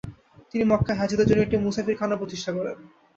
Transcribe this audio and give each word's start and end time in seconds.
তিনি 0.51 0.63
মক্কায় 0.63 0.99
হাজীদের 0.99 1.27
জন্য 1.27 1.41
একটি 1.43 1.57
'মুসাফিরখানাও 1.57 2.21
প্রতিষ্ঠা 2.21 2.51
করেন। 2.51 2.77